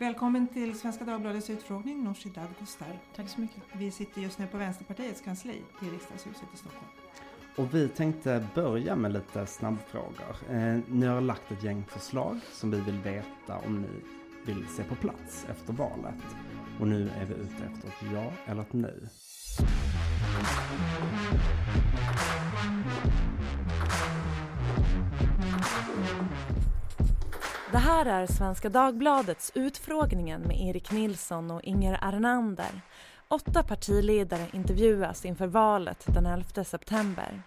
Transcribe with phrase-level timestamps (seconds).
[0.00, 2.98] Välkommen till Svenska Dagbladets utfrågning Nooshi Dadgostar.
[3.16, 3.62] Tack så mycket.
[3.72, 6.86] Vi sitter just nu på Vänsterpartiets kansli i Riksdagshuset i Stockholm.
[7.56, 10.36] Och vi tänkte börja med lite snabbfrågor.
[10.50, 13.88] Eh, ni har lagt ett gäng förslag som vi vill veta om ni
[14.46, 16.24] vill se på plats efter valet.
[16.80, 19.08] Och nu är vi ute efter ett ja eller ett nej.
[27.72, 32.80] Det här är Svenska Dagbladets Utfrågningen med Erik Nilsson och Inger Arnander.
[33.28, 37.42] Åtta partiledare intervjuas inför valet den 11 september.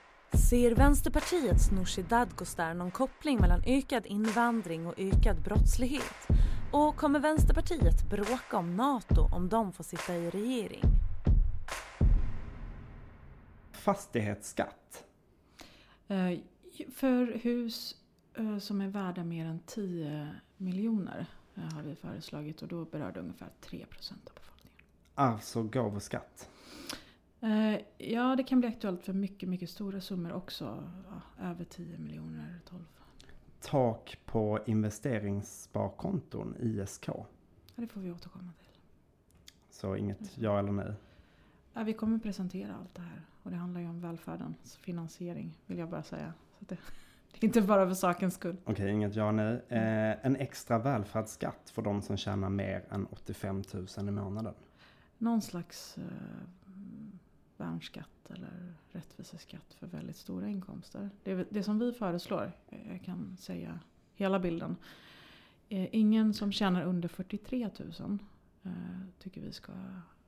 [0.50, 6.28] Ser Vänsterpartiets Nooshi Dadgostar någon koppling mellan ökad invandring och ökad brottslighet?
[6.72, 10.84] Och kommer Vänsterpartiet bråka om NATO om de får sitta i regering?
[13.72, 15.04] Fastighetsskatt.
[16.08, 16.40] Eh,
[16.96, 17.96] för hus
[18.60, 23.20] som är värda mer än 10 miljoner eh, har vi föreslagit och då berör det
[23.20, 24.78] ungefär 3 procent av befolkningen.
[25.16, 26.50] Alltså gåvoskatt.
[27.42, 30.92] Eh, ja, det kan bli aktuellt för mycket, mycket stora summor också.
[31.10, 32.82] Ja, över 10 miljoner, 12.
[33.62, 37.08] Tak på investeringssparkonton, ISK.
[37.08, 37.26] Ja,
[37.76, 38.68] det får vi återkomma till.
[39.70, 40.94] Så inget ja eller nej.
[41.74, 45.78] Ja, vi kommer presentera allt det här och det handlar ju om välfärdens finansiering vill
[45.78, 46.34] jag bara säga.
[46.60, 46.78] Så det,
[47.40, 48.58] inte bara för sakens skull.
[48.66, 49.62] Okej, inget ja nej.
[49.68, 53.64] Eh, en extra välfärdsskatt för de som tjänar mer än 85
[53.98, 54.54] 000 i månaden.
[55.18, 56.04] Någon slags eh,
[57.58, 61.10] värnskatt eller rättviseskatt för väldigt stora inkomster.
[61.24, 62.52] Det, det som vi föreslår,
[62.90, 63.80] jag kan säga
[64.16, 64.76] hela bilden.
[65.70, 68.20] Eh, ingen som tjänar under 43 000
[68.64, 68.72] eh,
[69.20, 69.72] tycker vi ska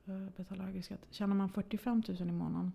[0.06, 1.06] eh, betala högre skatt.
[1.09, 2.72] Tjänar man 45 000 i månaden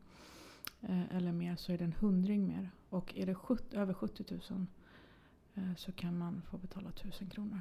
[0.83, 2.70] eh, eller mer så är det en hundring mer.
[2.91, 4.66] Och är det 70, över 70 000
[5.55, 7.60] eh, så kan man få betala 1000 kronor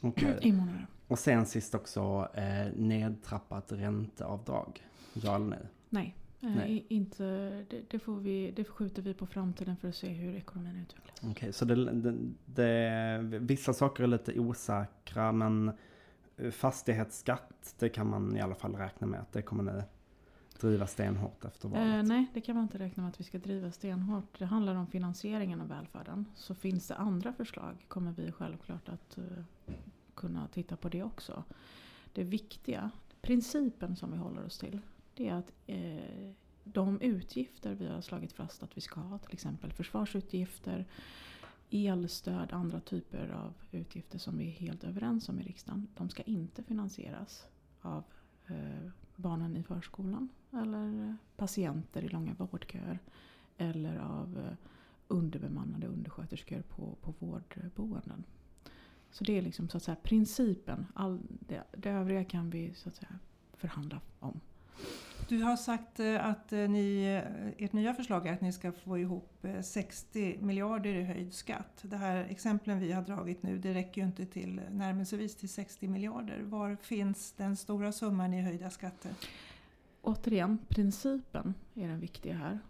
[0.00, 0.38] Okej.
[0.42, 0.86] i månaden.
[1.08, 4.86] Och sen sist också eh, nedtrappat ränteavdrag.
[5.12, 5.68] Ja eller nej?
[5.88, 6.16] Nej.
[6.40, 6.86] Nej.
[6.88, 7.24] Inte,
[7.70, 11.30] det, det, får vi, det skjuter vi på framtiden för att se hur ekonomin utvecklas.
[11.30, 12.14] Okej, så det, det,
[12.46, 15.72] det, vissa saker är lite osäkra men
[16.50, 19.82] fastighetsskatt det kan man i alla fall räkna med att det kommer ni
[20.60, 21.86] driva stenhårt efter valet.
[21.86, 24.38] Eh, nej, det kan man inte räkna med att vi ska driva stenhårt.
[24.38, 26.24] Det handlar om finansieringen av välfärden.
[26.34, 29.24] Så finns det andra förslag kommer vi självklart att uh,
[30.14, 31.44] kunna titta på det också.
[32.12, 32.90] Det viktiga,
[33.20, 34.80] principen som vi håller oss till,
[35.14, 36.30] det är att eh,
[36.64, 40.86] de utgifter vi har slagit fast att vi ska ha, till exempel försvarsutgifter,
[41.70, 46.22] elstöd, andra typer av utgifter som vi är helt överens om i riksdagen, de ska
[46.22, 47.46] inte finansieras
[47.82, 48.04] av
[48.48, 52.98] Eh, barnen i förskolan eller eh, patienter i långa vårdköer
[53.56, 54.56] eller av eh,
[55.08, 58.24] underbemannade undersköterskor på, på vårdboenden.
[59.10, 60.86] Så det är liksom så att säga principen.
[60.94, 63.18] All, det, det övriga kan vi så att säga
[63.52, 64.40] förhandla om.
[65.28, 68.72] Du har sagt eh, att eh, ni, eh, ert nya förslag är att ni ska
[68.72, 71.78] få ihop 60 miljarder i höjd skatt.
[71.82, 75.88] Det här exemplen vi har dragit nu, det räcker ju inte till närmelsevis till 60
[75.88, 76.42] miljarder.
[76.42, 79.12] Var finns den stora summan i höjda skatter?
[80.02, 82.60] Återigen, principen är den viktiga här.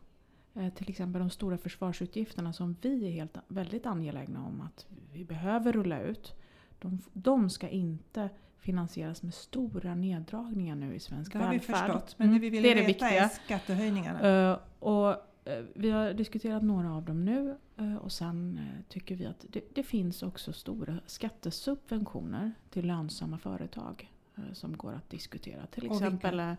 [0.71, 5.72] Till exempel de stora försvarsutgifterna som vi är helt, väldigt angelägna om att vi behöver
[5.72, 6.34] rulla ut.
[6.78, 11.77] De, de ska inte finansieras med stora neddragningar nu i svensk Det har vi välfärd.
[11.93, 13.28] förstått, men det vi Mm, vill det är veta är viktiga.
[13.28, 14.50] skattehöjningarna.
[14.53, 15.11] Eh, och,
[15.44, 19.61] eh, vi har diskuterat några av dem nu eh, och sen tycker vi att det,
[19.75, 24.11] det finns också stora skattesubventioner till lönsamma företag
[24.53, 25.66] som går att diskutera.
[25.66, 26.56] Till exempel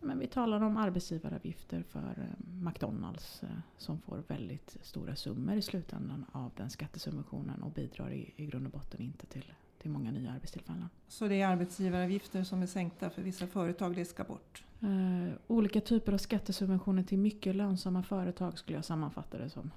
[0.00, 2.28] men vi talar om arbetsgivaravgifter för
[2.62, 3.42] McDonalds
[3.76, 8.66] som får väldigt stora summor i slutändan av den skattesubventionen och bidrar i, i grund
[8.66, 9.52] och botten inte till,
[9.84, 10.88] till många nya arbetstillfällen.
[11.08, 14.64] Så det är arbetsgivaravgifter som är sänkta för vissa företag, det ska bort.
[14.82, 19.70] Eh, olika typer av skattesubventioner till mycket lönsamma företag skulle jag sammanfatta det som.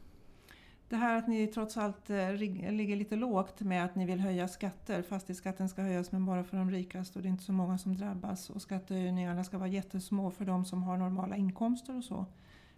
[0.89, 4.47] Det här att ni trots allt eh, ligger lite lågt med att ni vill höja
[4.47, 5.01] skatter.
[5.01, 7.95] Fastighetsskatten ska höjas men bara för de rikaste och det är inte så många som
[7.95, 8.49] drabbas.
[8.49, 12.25] Och skattehöjningarna ska vara jättesmå för de som har normala inkomster och så.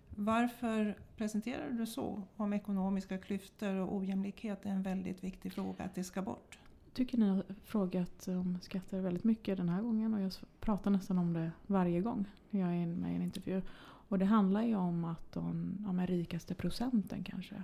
[0.10, 2.22] Varför presenterar du så?
[2.36, 6.60] Om ekonomiska klyftor och ojämlikhet är en väldigt viktig fråga att det ska bort
[6.94, 11.18] tycker ni har frågat om skatter väldigt mycket den här gången och jag pratar nästan
[11.18, 13.62] om det varje gång när jag är med i en intervju.
[13.82, 17.64] Och det handlar ju om att de ja, rikaste procenten kanske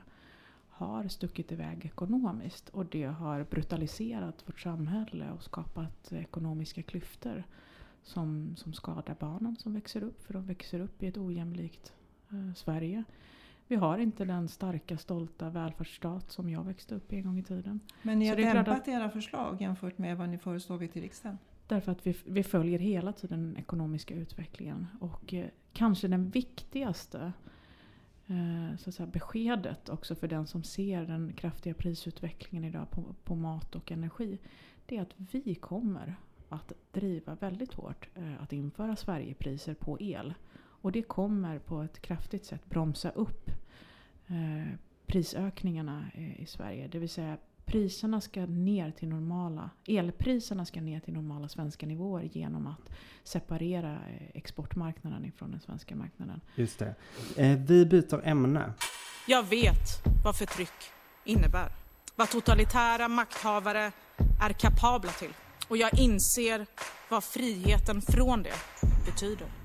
[0.69, 7.43] har stuckit iväg ekonomiskt och det har brutaliserat vårt samhälle och skapat ekonomiska klyftor
[8.03, 11.93] som, som skadar barnen som växer upp för de växer upp i ett ojämlikt
[12.29, 13.03] eh, Sverige.
[13.67, 17.43] Vi har inte den starka, stolta välfärdsstat som jag växte upp i en gång i
[17.43, 17.79] tiden.
[18.01, 21.37] Men ni har dämpat att- era förslag jämför med vad ni föreslagit i riksdagen?
[21.67, 24.87] Därför att vi, vi följer hela tiden den ekonomiska utvecklingen.
[24.99, 27.33] Och eh, kanske den viktigaste
[28.27, 33.03] eh, så att säga, beskedet också för den som ser den kraftiga prisutvecklingen idag på,
[33.23, 34.39] på mat och energi.
[34.85, 36.15] Det är att vi kommer
[36.49, 40.33] att driva väldigt hårt eh, att införa Sverigepriser på el.
[40.57, 43.44] Och det kommer på ett kraftigt sätt bromsa upp
[45.07, 46.87] prisökningarna eh, i Sverige.
[46.87, 52.29] Det vill säga priserna ska ner till normala, elpriserna ska ner till normala svenska nivåer
[52.33, 52.89] genom att
[53.23, 56.41] separera eh, exportmarknaden ifrån den svenska marknaden.
[56.55, 56.95] Just det.
[57.37, 58.73] Eh, vi byter ämne.
[59.27, 60.91] Jag vet vad förtryck
[61.23, 61.71] innebär.
[62.15, 63.91] Vad totalitära makthavare
[64.41, 65.33] är kapabla till.
[65.67, 66.65] Och jag inser
[67.09, 68.53] vad friheten från det
[69.05, 69.64] betyder.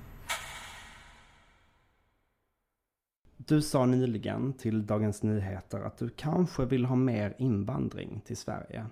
[3.51, 8.85] Du sa nyligen till Dagens Nyheter att du kanske vill ha mer invandring till Sverige.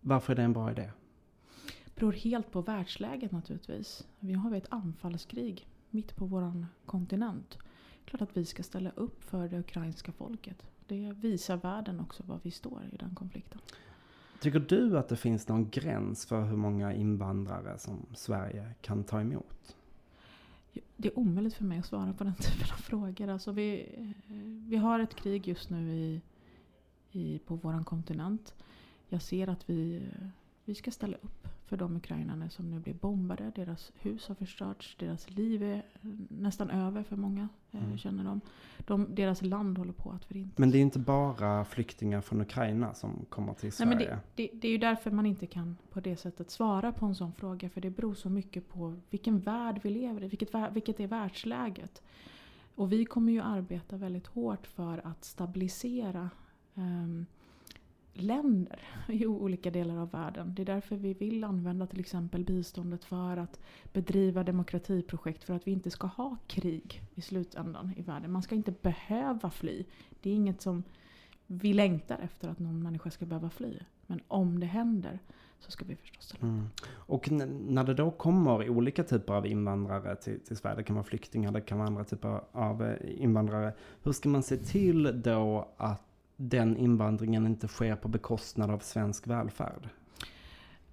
[0.00, 0.90] Varför är det en bra idé?
[1.94, 4.06] beror helt på världsläget naturligtvis.
[4.20, 7.58] Vi har ett anfallskrig mitt på vår kontinent.
[8.04, 10.62] Klart att vi ska ställa upp för det ukrainska folket.
[10.86, 13.60] Det visar världen också var vi står i den konflikten.
[14.40, 19.20] Tycker du att det finns någon gräns för hur många invandrare som Sverige kan ta
[19.20, 19.76] emot?
[20.96, 23.28] Det är omöjligt för mig att svara på den typen av frågor.
[23.28, 24.36] Alltså vi, eh,
[24.68, 26.20] vi har ett krig just nu i,
[27.12, 28.54] i, på vår kontinent.
[29.08, 30.28] Jag ser att vi, eh,
[30.64, 33.52] vi ska ställa upp för de ukrainare som nu blir bombade.
[33.54, 35.82] Deras hus har förstörts, deras liv är
[36.28, 37.98] nästan över för många, eh, Mm.
[37.98, 38.40] känner de.
[38.86, 39.14] de.
[39.14, 40.58] Deras land håller på att förintas.
[40.58, 43.88] Men det är inte bara flyktingar från Ukraina som kommer till Nej, Sverige.
[43.88, 47.06] men det, det, det är ju därför man inte kan på det sättet svara på
[47.06, 47.68] en sån fråga.
[47.68, 50.28] För det beror så mycket på vilken värld vi lever i.
[50.28, 52.02] Vilket, vilket är världsläget.
[52.74, 56.30] Och vi kommer ju arbeta väldigt hårt för att stabilisera
[56.74, 57.26] ehm,
[58.16, 60.54] länder i olika delar av världen.
[60.54, 63.60] Det är därför vi vill använda till exempel biståndet för att
[63.92, 65.44] bedriva demokratiprojekt.
[65.44, 68.32] För att vi inte ska ha krig i slutändan i världen.
[68.32, 69.84] Man ska inte behöva fly.
[70.20, 70.82] Det är inget som
[71.46, 73.78] vi längtar efter att någon människa ska behöva fly.
[74.06, 75.18] Men om det händer
[75.58, 76.42] så ska vi förstås ställa upp.
[76.42, 76.66] Mm.
[76.90, 77.30] Och
[77.70, 81.52] när det då kommer olika typer av invandrare till, till Sverige, det kan vara flyktingar,
[81.52, 83.72] det kan vara andra typer av eh, invandrare.
[84.02, 86.05] Hur ska man se till då att
[86.36, 89.88] den invandringen inte sker på bekostnad av svensk välfärd?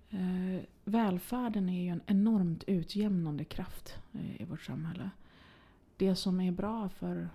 [0.09, 5.09] Eh, välfärden är ju en enormt utjämnande kraft eh, i vårt samhälle.
[5.97, 7.29] Det som är bra för,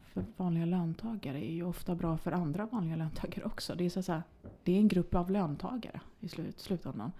[0.00, 3.74] för vanliga löntagare är ju ofta bra för andra vanliga löntagare också.
[3.74, 4.22] Det är, så att säga,
[4.64, 7.12] det är en grupp av löntagare i slut, slutändan.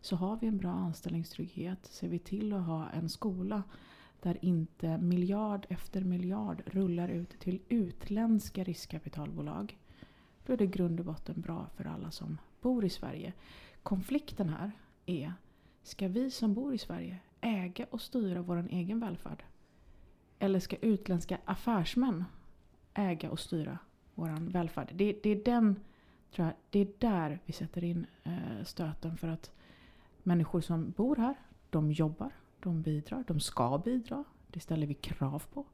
[0.00, 3.62] Så har vi en bra anställningstrygghet, ser vi till att ha en skola
[4.24, 9.78] där inte miljard efter miljard rullar ut till utländska riskkapitalbolag.
[10.46, 13.32] Då är det i grund och botten bra för alla som bor i Sverige.
[13.82, 14.72] Konflikten här
[15.06, 15.32] är,
[15.82, 19.42] ska vi som bor i Sverige äga och styra vår egen välfärd?
[20.38, 22.24] Eller ska utländska affärsmän
[22.94, 23.78] äga och styra
[24.14, 24.90] vår välfärd?
[24.94, 25.80] Det, det är den,
[26.34, 29.52] tror jag, det är där vi sätter in eh, stöten för att
[30.22, 31.34] människor som bor här,
[31.70, 32.32] de jobbar,
[32.64, 34.24] de bidrar, de ska bidra.
[34.48, 35.64] Det ställer vi krav på.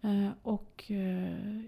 [0.00, 1.60] Eh, och eh,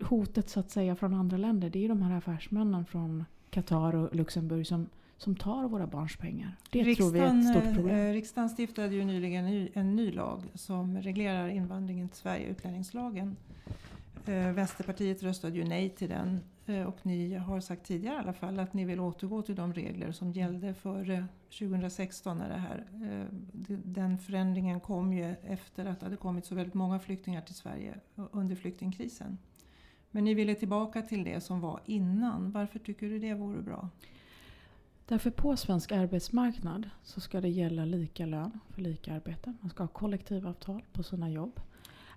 [0.00, 3.94] hotet så att säga från andra länder, det är ju de här affärsmännen från Qatar
[3.94, 6.56] och Luxemburg som, som tar våra barns pengar.
[6.70, 7.96] Det tror vi är ett stort problem.
[7.96, 13.36] eh, riksdagen stiftade ju nyligen ny, en ny lag som reglerar invandringen till Sverige, utlänningslagen.
[14.26, 18.32] Eh, Vänsterpartiet röstade ju nej till den eh, och ni har sagt tidigare i alla
[18.32, 21.24] fall att ni vill återgå till de regler som gällde före eh,
[21.58, 23.26] 2016 när det här, eh,
[23.84, 27.94] den förändringen kom ju efter att det hade kommit så väldigt många flyktingar till Sverige
[28.14, 29.38] under flyktingkrisen.
[30.10, 32.52] Men ni ville tillbaka till det som var innan.
[32.52, 33.88] Varför tycker du det vore bra?
[35.06, 39.54] Därför på svensk arbetsmarknad så ska det gälla lika lön för lika arbete.
[39.60, 41.60] Man ska ha kollektivavtal på sina jobb.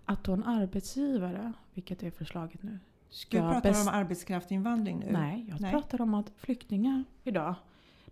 [0.05, 2.79] Att då en arbetsgivare, vilket är förslaget nu,
[3.10, 5.12] ska Du pratar om arbetskraftsinvandring nu.
[5.12, 5.72] Nej, jag Nej.
[5.72, 7.55] pratar om att flyktingar idag,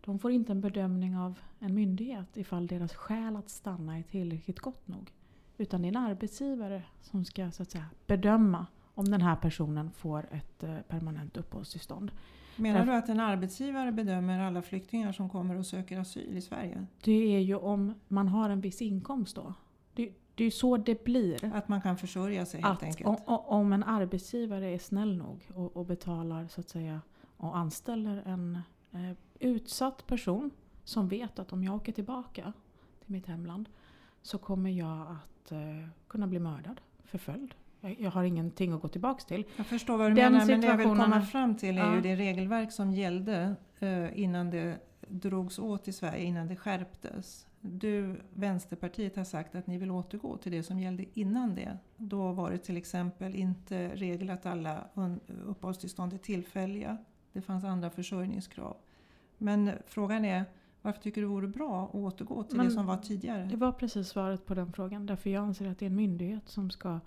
[0.05, 4.59] de får inte en bedömning av en myndighet ifall deras skäl att stanna är tillräckligt
[4.59, 5.11] gott nog.
[5.57, 9.91] Utan det är en arbetsgivare som ska så att säga, bedöma om den här personen
[9.91, 12.11] får ett eh, permanent uppehållstillstånd.
[12.55, 16.41] Menar Därför- du att en arbetsgivare bedömer alla flyktingar som kommer och söker asyl i
[16.41, 16.85] Sverige?
[17.03, 19.53] Det är ju om man har en viss inkomst då.
[20.41, 21.53] Det, är ju så det blir.
[21.55, 23.07] Att man kan försörja sig helt Att enkelt?
[23.09, 27.01] om, om en arbetsgivare är snäll nog och, och betalar så att säga
[27.37, 28.59] och anställer en
[28.91, 30.51] eh, utsatt person
[30.83, 32.53] som vet att om jag åker tillbaka
[32.99, 33.69] till mitt hemland
[34.21, 35.59] så kommer jag att eh,
[36.07, 39.43] kunna bli mördad, förföljd, Jag, jag har ingenting att gå tillbaks till.
[39.55, 41.95] Jag förstår vad du Den menar, men det jag vill komma fram till är Ja.
[41.95, 47.47] ju det regelverk som gällde eh, innan det drogs åt i Sverige, innan det skärptes.
[47.61, 51.77] Du, Vänsterpartiet, har sagt att ni vill återgå till det som gällde innan det.
[51.97, 54.87] Då var det till exempel inte regel att alla
[55.45, 56.97] uppehållstillstånd är tillfälliga.
[57.33, 58.77] Det fanns andra försörjningskrav.
[59.37, 60.45] Men frågan är,
[60.81, 63.45] varför tycker du det vore bra att återgå till Men det som var tidigare?
[63.45, 65.05] Det var precis svaret på den frågan.
[65.05, 66.99] Därför jag anser att det är en myndighet som ska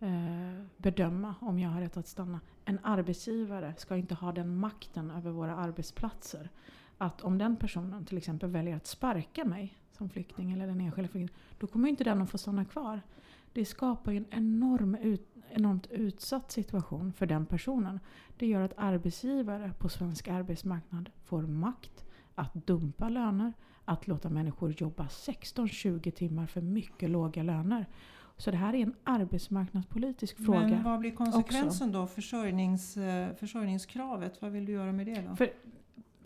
[0.00, 2.40] eh, bedöma om jag har rätt att stanna.
[2.64, 6.50] En arbetsgivare ska inte ha den makten över våra arbetsplatser.
[6.98, 11.08] Att om den personen till exempel väljer att sparka mig som flykting eller den enskilda
[11.08, 13.00] flyktingen, då kommer inte den att få stanna kvar.
[13.52, 18.00] Det skapar en enorm ut, enormt utsatt situation för den personen.
[18.38, 23.52] Det gör att arbetsgivare på svensk arbetsmarknad får makt att dumpa löner,
[23.84, 27.86] att låta människor jobba 16-20 timmar för mycket låga löner.
[28.36, 30.60] Så det här är en arbetsmarknadspolitisk fråga.
[30.60, 32.06] Men vad blir konsekvensen då?
[32.06, 35.36] Försörjnings, eh, försörjningskravet, vad vill du göra med det då?
[35.36, 35.50] För,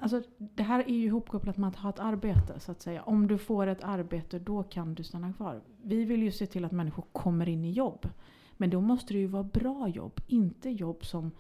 [0.01, 3.03] alltså, det här är ju ihopkopplat med att ha ett arbete så att säga.
[3.03, 5.61] Om du får ett arbete då kan du stanna kvar.
[5.83, 8.09] Vi vill ju se till att människor kommer in i jobb.
[8.57, 11.31] Men då måste det ju vara bra jobb, inte jobb som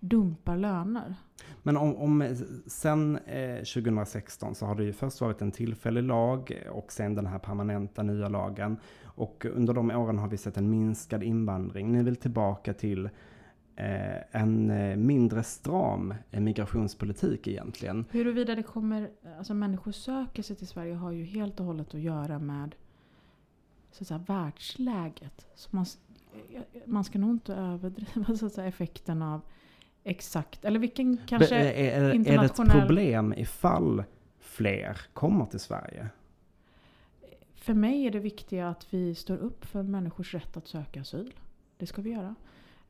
[0.00, 1.14] dumpar löner.
[1.62, 2.36] Men om, om
[2.66, 7.26] sen eh, 2016 så har det ju först varit en tillfällig lag och sen den
[7.26, 8.76] här permanenta nya lagen.
[9.04, 11.92] Och under de åren har vi sett en minskad invandring.
[11.92, 13.08] Ni vill tillbaka till
[14.30, 18.04] en eh, mindre stram eh, migrationspolitik egentligen.
[18.10, 22.00] Huruvida det kommer, alltså människor söker sig till Sverige har ju helt och hållet att
[22.00, 22.74] göra med
[23.90, 25.46] så att säga, världsläget.
[25.54, 25.86] Så man,
[26.84, 29.40] man ska nog inte överdriva så att säga, effekten av
[30.04, 34.04] exakt, eller vilken kanske Be- är, är, är det ett internationell- problem ifall
[34.38, 36.08] fler kommer till Sverige?
[37.54, 41.34] För mig är det viktiga att vi står upp för människors rätt att söka asyl.
[41.76, 42.34] Det ska vi göra.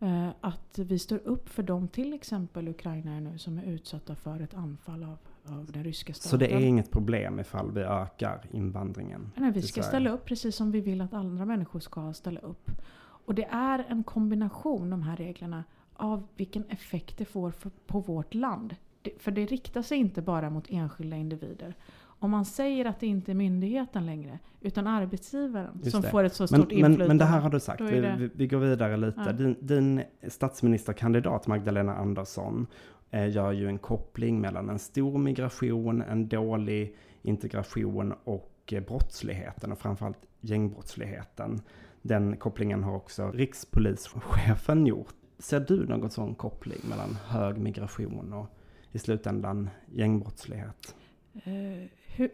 [0.01, 4.41] Eh, Att vi står upp för de till exempel ukrainare nu som är utsatta för
[4.41, 5.19] ett anfall av,
[5.59, 6.31] av den ryska staten.
[6.31, 9.31] Så det är inget problem ifall vi ökar invandringen?
[9.37, 12.71] Nej, vi ska ställa upp precis som vi vill att andra människor ska ställa upp.
[13.01, 15.65] Och det är en kombination, de här reglerna,
[15.95, 18.77] av vilken effekt det får för, på vårt land.
[19.03, 21.75] Det, för det riktar sig inte bara mot enskilda individer.
[22.21, 26.09] Om man säger att det inte är myndigheten längre, utan arbetsgivaren Just som det.
[26.11, 27.09] får ett så Men, stort men, inflytande.
[27.09, 29.23] men det här har du sagt, vi, det- vi, vi går vidare lite.
[29.27, 29.33] Ja.
[29.33, 32.67] Din, din statsministerkandidat Magdalena Andersson
[33.11, 39.73] eh, gör ju en koppling mellan en stor migration, en dålig integration och eh, brottsligheten
[39.73, 41.61] och framförallt gängbrottsligheten.
[42.03, 45.15] Den kopplingen har också rikspolischefen gjort.
[45.39, 48.47] Ser du någon sån koppling mellan hög migration och
[48.93, 50.95] i slutändan gängbrottslighet?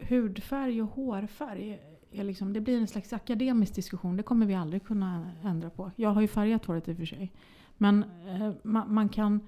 [0.01, 1.79] Hudfärg och hårfärg,
[2.11, 4.17] är liksom, det blir en slags akademisk diskussion.
[4.17, 5.91] Det kommer vi aldrig kunna ändra på.
[5.95, 7.31] Jag har ju färgat håret i och för sig.
[7.77, 9.39] Men eh, man, man kan,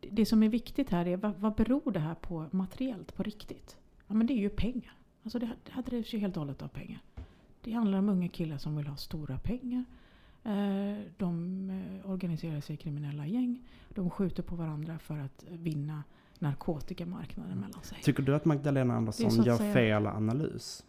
[0.00, 3.76] det som är viktigt här är vad, vad beror det här på materiellt, på riktigt?
[4.06, 4.92] Ja, men det är ju pengar.
[5.22, 7.00] Alltså det, här- det här drivs ju helt och hållet av pengar.
[7.60, 9.84] Det handlar om unga killar som vill ha stora pengar.
[10.44, 13.62] Eh, de eh, organiserar sig i kriminella gäng.
[13.88, 16.02] De skjuter på varandra för att vinna
[16.44, 17.98] narkotikamarknaden mellan sig.
[18.02, 20.84] Tycker du att Magdalena är Andersson gör säga- fel analys?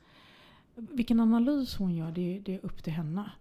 [0.76, 3.32] Vilken analys hon gör, det, det är upp till henne.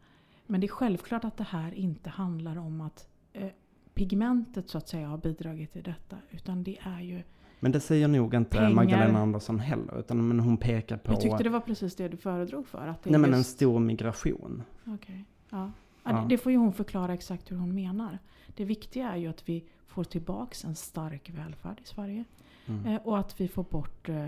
[0.46, 3.48] Men det är självklart att det här inte handlar om att eh,
[3.94, 6.16] pigmentet så att säga har bidragit till detta.
[6.30, 7.22] Utan det är ju...
[7.60, 8.70] Men det säger nog inte Pengar.
[8.70, 12.16] Magdalena Andersson heller, utan men hon pekar på Jag tyckte det var precis det du
[12.16, 12.86] föredrog för.
[12.86, 14.62] Att det nej, är men en just, stor migration.
[14.86, 15.56] Okej, ja.
[15.58, 15.70] Ja,
[16.12, 16.26] Ja.
[16.28, 18.18] det- får ju hon förklara exakt hur hon menar.
[18.54, 22.24] Det viktiga är ju att vi får tillbaks en stark välfärd i Sverige.
[22.66, 22.86] Mm.
[22.86, 24.24] Eh, och att vi får bort eh,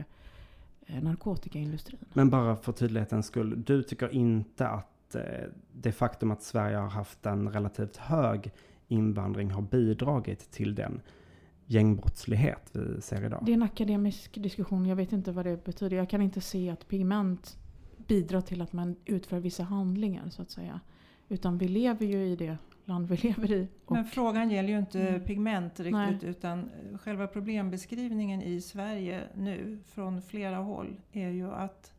[0.86, 2.04] eh, narkotikaindustrin.
[2.12, 5.22] Men bara för tydlighetens skull, du tycker inte att eh,
[5.72, 8.52] det faktum att Sverige har haft en relativt hög
[8.88, 11.00] invandring har bidragit till den
[11.66, 13.42] gängbrottslighet vi ser idag?
[13.46, 15.96] Det är en akademisk diskussion, jag vet inte vad det betyder.
[15.96, 17.58] Jag kan inte se att pigment
[18.06, 20.80] bidrar till att man utför vissa handlingar så att säga.
[21.28, 23.68] Utan vi lever ju i det land vi lever i.
[23.88, 25.20] Men frågan gäller ju inte Mm.
[25.24, 26.18] pigment riktigt Nej.
[26.22, 26.58] utan
[26.92, 31.92] eh, själva problembeskrivningen i Sverige nu från flera håll är ju att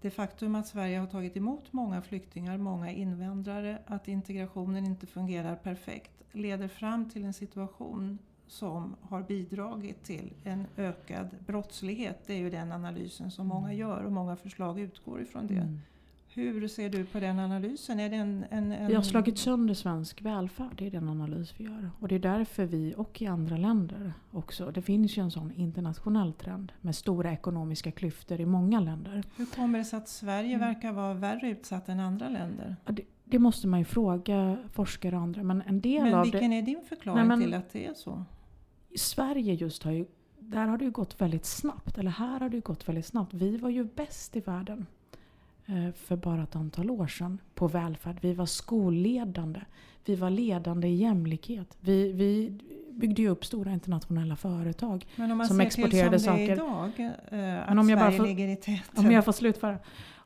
[0.00, 5.56] det faktum att Sverige har tagit emot många flyktingar, många invandrare, att integrationen inte fungerar
[5.56, 12.18] perfekt leder fram till en situation som har bidragit till en ökad brottslighet.
[12.26, 13.78] Det är ju den analysen som många Mm.
[13.78, 15.54] gör och många förslag utgår ifrån det.
[15.54, 15.80] Mm.
[16.34, 18.00] Hur ser du på den analysen?
[18.00, 18.88] Är det en, en, en...
[18.88, 21.90] Vi har slagit sönder svensk välfärd, det är den analys vi gör.
[22.00, 25.52] Och det är därför vi, och i andra länder också, det finns ju en sån
[25.52, 29.22] internationell trend med stora ekonomiska klyftor i många länder.
[29.36, 30.60] Hur kommer det sig att Sverige Mm.
[30.68, 32.76] verkar vara värre utsatt än andra länder?
[32.86, 35.42] Ja, Det, det måste man ju fråga forskare och andra.
[35.42, 36.56] Men en del Men av vilken det...
[36.58, 38.24] är din förklaring Nej, men- till att det är så?
[38.90, 40.06] I Sverige just har ju,
[40.38, 41.98] där har det ju gått väldigt snabbt.
[41.98, 43.34] Eller här har det ju gått väldigt snabbt.
[43.34, 44.86] Vi var ju bäst i världen
[45.96, 48.18] för bara ett antal år sedan på välfärd.
[48.20, 49.60] Vi var skolledande.
[50.04, 51.76] Vi var ledande i jämlikhet.
[51.80, 52.58] Vi, vi
[52.92, 55.06] byggde ju upp stora internationella företag.
[55.16, 56.92] Men om man Som ser exporterade till som det är saker.
[56.98, 59.06] idag, eh, att Men om jag bara får- ligger i täten.
[59.06, 59.78] Om jag får slutföra.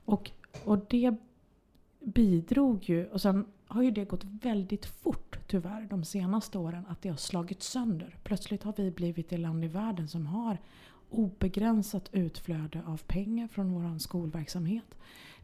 [0.04, 0.30] Och,
[0.64, 1.14] och det
[2.00, 7.02] bidrog ju, och sen har ju det gått väldigt fort tyvärr de senaste åren, att
[7.02, 8.16] det har slagit sönder.
[8.25, 10.58] Plötsligt har vi blivit det land i världen som har
[11.12, 14.95] obegränsat utflöde av pengar från vår skolverksamhet.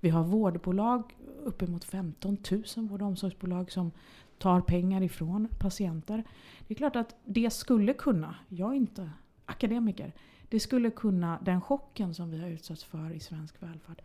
[0.00, 3.90] Vi har vårdbolag, uppemot 15 000 vård och omsorgsbolag som
[4.38, 6.24] tar pengar ifrån patienter.
[6.66, 9.10] Det är klart att det skulle kunna, jag är inte
[9.44, 10.12] akademiker,
[10.48, 14.02] det skulle kunna, den chocken som vi har utsatts för i svensk välfärd,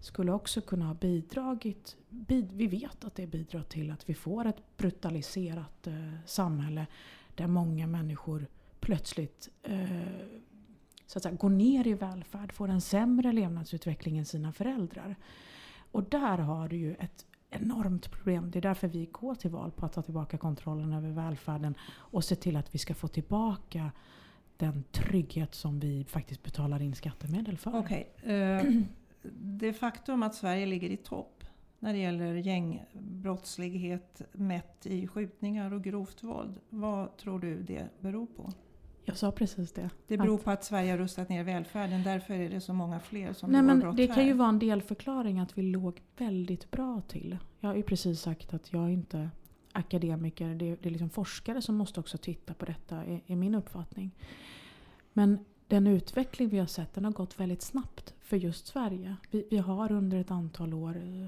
[0.00, 4.46] skulle också kunna ha bidragit, bid, vi vet att det bidrar till att vi får
[4.46, 5.94] ett brutaliserat eh,
[6.26, 6.86] samhälle
[7.34, 8.46] där många människor
[8.80, 9.90] plötsligt eh,
[11.06, 15.16] så att säga, går ner i välfärd, får en sämre levnadsutveckling än sina föräldrar.
[15.92, 18.50] Och där har du ju ett enormt problem.
[18.50, 22.24] Det är därför vi går till val på att ta tillbaka kontrollen över välfärden och
[22.24, 23.90] se till att vi ska få tillbaka
[24.56, 27.78] den trygghet som vi faktiskt betalar in skattemedel för.
[27.78, 28.12] Okej.
[28.22, 28.62] eh,
[29.40, 31.44] det faktum att Sverige ligger i topp
[31.78, 36.60] när det gäller gängbrottslighet mätt i skjutningar och grovt våld.
[36.68, 38.52] Vad tror du det beror på?
[39.08, 39.90] Jag sa precis det.
[40.06, 42.02] Det beror Att- på att Sverige har rustat ner välfärden.
[42.02, 44.34] Därför är det så många fler som Nej, men brott det kan ju här.
[44.38, 47.38] vara en delförklaring att vi låg väldigt bra till.
[47.60, 49.30] Jag har ju precis sagt att jag är inte
[49.72, 50.54] akademiker.
[50.54, 53.54] Det är, det är liksom forskare som måste också titta på detta, är, är min
[53.54, 54.10] uppfattning.
[55.12, 59.16] Men den utveckling vi har sett den har gått väldigt snabbt för just Sverige.
[59.30, 61.26] Vi, vi har under ett antal år eh,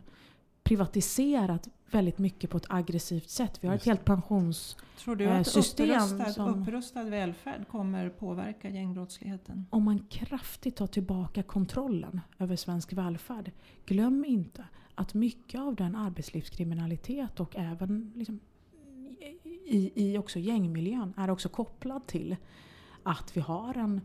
[0.69, 3.59] privatiserat väldigt mycket på ett aggressivt sätt.
[3.61, 4.77] Vi har ett helt pensions...
[4.99, 9.67] Tror du eh, att system upprustad, som- upprustad välfärd kommer påverka gängbrottsligheten?
[9.71, 13.51] Om man kraftigt tar tillbaka kontrollen över svensk välfärd.
[13.87, 18.41] Glöm inte att mycket av den arbetslivskriminalitet och även liksom
[19.67, 22.37] i, i också gängmiljön är också kopplad till
[23.03, 24.01] att vi har en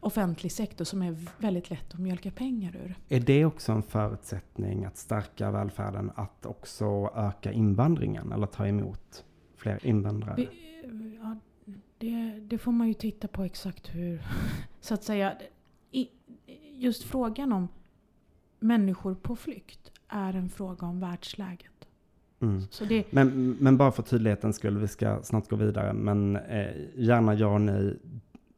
[0.00, 2.94] offentlig sektor som är väldigt lätt att mjölka pengar ur.
[3.08, 9.24] Är det också en förutsättning att stärka välfärden att också öka invandringen eller ta emot
[9.56, 10.34] fler invandrare?
[10.36, 11.36] Vi, ja,
[11.98, 14.22] det, det får man ju titta på exakt hur...
[14.80, 15.34] Så att säga,
[15.90, 16.08] i,
[16.74, 17.68] just frågan om
[18.60, 21.88] människor på flykt är en fråga om världsläget.
[22.40, 22.62] Mm.
[22.88, 27.34] Det, Men, men bara för tydlighetens skull, vi ska snart gå vidare, men eh, gärna
[27.34, 27.98] ja och nej.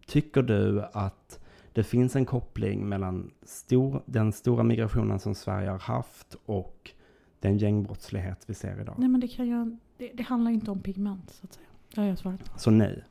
[0.09, 1.40] Tycker du att
[1.73, 6.90] det finns en koppling mellan stor, den stora migrationen som Sverige har haft och
[7.40, 8.94] den gängbrottslighet vi ser idag?
[8.99, 11.66] nej men det, kan ju, det, det handlar inte om pigment så att säga.
[11.94, 12.59] Det har jag svarat på.
[12.59, 13.05] Så nej.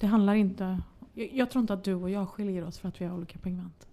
[0.00, 0.82] Det handlar inte...
[1.14, 3.38] Jag, jag tror inte att du och jag skiljer oss för att vi har olika
[3.38, 3.88] pigment.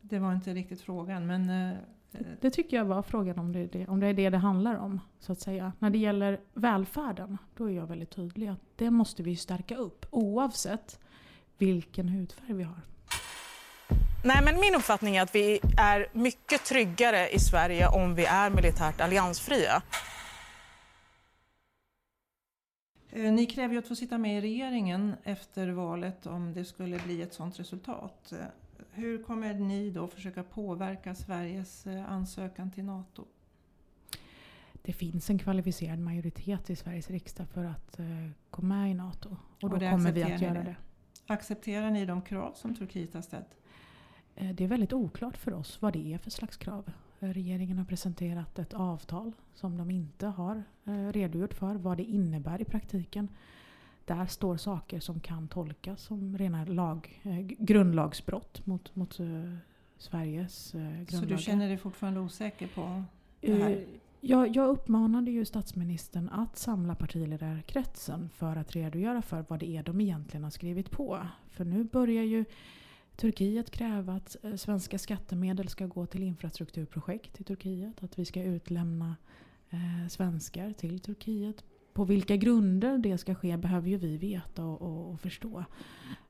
[0.00, 1.72] Det var inte riktigt frågan, men
[2.20, 4.38] eh, Det tycker jag var frågan om det, är det, om det är det det
[4.38, 5.00] handlar om.
[5.20, 5.72] så att säga.
[5.78, 10.06] När det gäller välfärden, då är jag väldigt tydlig att det måste vi stärka upp
[10.10, 10.98] oavsett
[11.58, 12.80] vilken hudfärg vi har.
[14.24, 18.50] Nej, men min uppfattning är att vi är mycket tryggare i Sverige om vi är
[18.50, 19.82] militärt alliansfria.
[23.10, 26.98] Eh, Ni kräver ju att få sitta med i regeringen efter valet om det skulle
[26.98, 28.32] bli ett sådant resultat.
[28.90, 33.24] Hur kommer ni då försöka påverka Sveriges eh, ansökan till NATO?
[34.82, 38.06] Det finns en kvalificerad majoritet i Sveriges riksdag för att eh,
[38.50, 39.28] gå med i NATO.
[39.30, 40.62] Och Och då kommer vi att göra det?
[40.62, 40.76] det.
[41.26, 43.56] Accepterar ni de krav som Turkiet har ställt?
[44.34, 46.90] Eh, Det är väldigt oklart för oss vad det är för slags krav.
[47.18, 50.62] Regeringen har presenterat ett avtal som de inte har
[51.12, 53.28] redogjort för vad det innebär i praktiken.
[54.06, 59.26] Där står saker som kan tolkas som rena lag, eh, grundlagsbrott mot, mot eh,
[59.98, 61.20] Sveriges eh, grundlagar.
[61.20, 63.02] Så du känner dig fortfarande osäker på
[63.40, 63.70] det här?
[63.70, 63.78] Eh,
[64.20, 69.82] Jag, jag uppmanade ju statsministern att samla partiledarkretsen för att redogöra för vad det är
[69.82, 71.26] de egentligen har skrivit på.
[71.50, 72.44] För nu börjar ju
[73.16, 78.02] Turkiet kräva att eh, svenska skattemedel ska gå till infrastrukturprojekt i Turkiet.
[78.02, 79.16] Att vi ska utlämna
[79.70, 81.64] eh, svenskar till Turkiet.
[81.96, 85.64] På vilka grunder det ska ske behöver ju vi veta och, och, och förstå.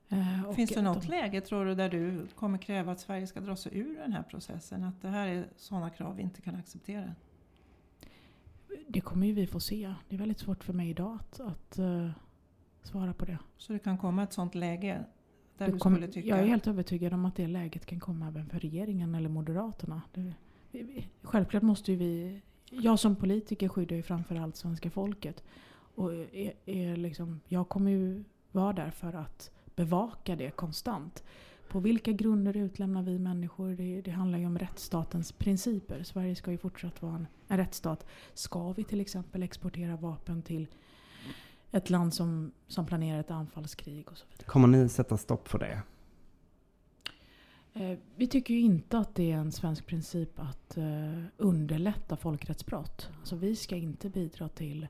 [0.09, 2.99] Eh, och Finns det att något de- läge tror du där du kommer kräva att
[2.99, 4.83] Sverige ska dra sig ur den här processen?
[4.83, 7.15] Att det här är sådana krav vi inte kan acceptera?
[8.87, 9.93] Det kommer ju vi få se.
[10.09, 12.09] Det är väldigt svårt för mig idag att, att eh,
[12.83, 13.37] svara på det.
[13.57, 15.05] Så det kan komma ett sådant läge
[15.57, 16.27] där Det du kom- skulle tycka...
[16.27, 20.01] Jag är helt övertygad om att det läget kan komma även för regeringen eller Moderaterna.
[20.13, 20.33] Det,
[21.21, 25.43] självklart måste ju vi jag som politiker skyddar ju framförallt svenska folket.
[25.95, 31.23] Och är, är liksom, jag kommer ju vara där för att bevaka det konstant.
[31.69, 33.69] På vilka grunder utlämnar vi människor?
[33.69, 36.03] Det, det, handlar ju om rättsstatens principer.
[36.03, 38.05] Sverige ska ju fortsatt vara en, en rättsstat.
[38.33, 40.67] Ska vi till exempel exportera vapen till
[41.71, 44.47] ett land som, som planerar ett anfallskrig och så vidare.
[44.47, 45.81] Kommer ni sätta stopp för det?
[47.79, 53.09] Eh, vi tycker ju inte att det är en svensk princip att uh, underlätta folkrättsbrott.
[53.19, 54.87] Alltså vi ska inte bidra till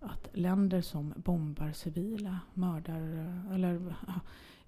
[0.00, 3.94] att länder som bombar civila, mördar uh, eller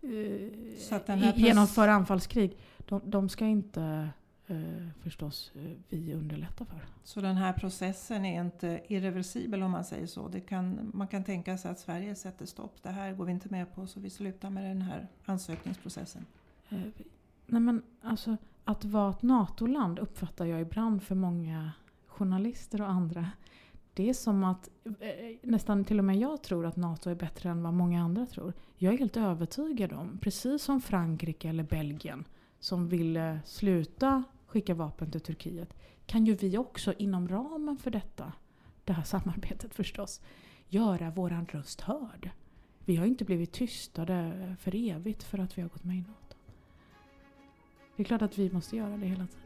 [0.02, 2.56] uh, genomför anfallskrig,
[2.88, 4.10] de, de ska inte
[4.46, 6.86] eh, förstås eh, vi underlätta för.
[7.04, 10.28] Så den här processen är inte irreversibel om man säger så?
[10.28, 12.82] Det kan, man kan tänka sig att Sverige sätter stopp.
[12.82, 16.26] Det här går vi inte med på så vi slutar med den här ansökningsprocessen.
[17.46, 21.72] Nej men alltså, att vara ett NATO-land uppfattar jag ibland för många
[22.06, 23.30] journalister och andra.
[23.94, 27.50] Det är som att eh, nästan till och med jag tror att NATO är bättre
[27.50, 28.52] än vad många andra tror.
[28.76, 32.24] Jag är helt övertygad om, precis som Frankrike eller Belgien
[32.58, 35.74] som ville sluta skicka vapen till Turkiet
[36.06, 38.32] kan ju vi också inom ramen för detta,
[38.84, 40.20] det här samarbetet förstås,
[40.68, 42.30] göra våran röst hörd.
[42.78, 46.23] Vi har inte blivit tystade för evigt för att vi har gått med i NATO.
[47.96, 49.40] Det är klart att vi måste göra det hela tiden.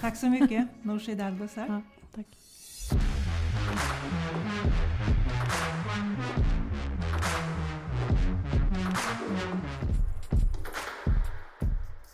[0.00, 1.66] Tack så mycket, Nooshi Dadgostar.
[1.68, 1.82] Ja,
[2.14, 2.26] tack.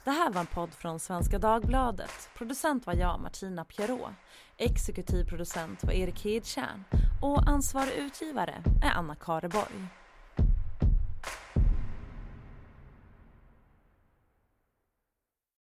[0.05, 2.31] Det här var en podd från Svenska Dagbladet.
[2.37, 4.11] Producent var jag, Martina Pierrot.
[4.57, 6.85] Exekutiv producent var Erik Hedtjärn
[7.23, 8.55] och ansvarig utgivare
[8.85, 9.89] är Anna Kareborg.